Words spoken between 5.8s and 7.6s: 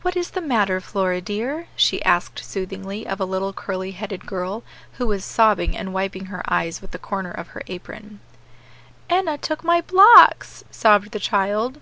wiping her eyes with the corner of